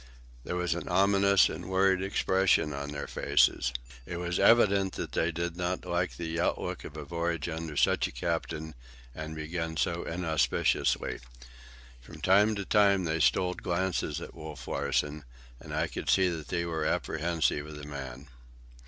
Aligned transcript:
There 0.43 0.55
was 0.55 0.73
an 0.73 0.87
ominous 0.89 1.47
and 1.47 1.69
worried 1.69 2.01
expression 2.01 2.73
on 2.73 2.91
their 2.91 3.05
faces. 3.05 3.71
It 4.07 4.17
was 4.17 4.39
evident 4.39 4.93
that 4.93 5.11
they 5.11 5.31
did 5.31 5.55
not 5.55 5.85
like 5.85 6.17
the 6.17 6.39
outlook 6.39 6.83
of 6.83 6.97
a 6.97 7.05
voyage 7.05 7.47
under 7.47 7.77
such 7.77 8.07
a 8.07 8.11
captain 8.11 8.73
and 9.13 9.35
begun 9.35 9.77
so 9.77 10.03
inauspiciously. 10.05 11.19
From 12.01 12.19
time 12.19 12.55
to 12.55 12.65
time 12.65 13.03
they 13.03 13.19
stole 13.19 13.53
glances 13.53 14.19
at 14.19 14.33
Wolf 14.33 14.67
Larsen, 14.67 15.23
and 15.59 15.71
I 15.71 15.85
could 15.85 16.09
see 16.09 16.29
that 16.29 16.47
they 16.47 16.65
were 16.65 16.83
apprehensive 16.83 17.67
of 17.67 17.75
the 17.75 17.85
man. 17.85 18.25